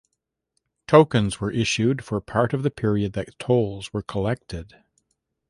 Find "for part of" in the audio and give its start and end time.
2.03-2.63